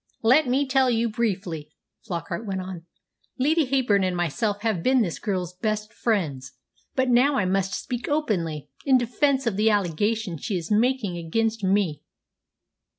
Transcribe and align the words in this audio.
"Let 0.23 0.47
me 0.47 0.67
tell 0.67 0.89
you 0.89 1.09
briefly," 1.09 1.69
Flockart 2.07 2.43
went 2.47 2.59
on. 2.59 2.87
"Lady 3.37 3.65
Heyburn 3.67 4.03
and 4.03 4.17
myself 4.17 4.61
have 4.61 4.81
been 4.81 5.03
this 5.03 5.19
girl's 5.19 5.53
best 5.53 5.93
friends; 5.93 6.53
but 6.95 7.07
now 7.07 7.35
I 7.35 7.45
must 7.45 7.75
speak 7.75 8.09
openly, 8.09 8.67
in 8.83 8.97
defence 8.97 9.45
of 9.45 9.57
the 9.57 9.69
allegation 9.69 10.39
she 10.39 10.57
is 10.57 10.71
making 10.71 11.17
against 11.17 11.63
me." 11.63 12.01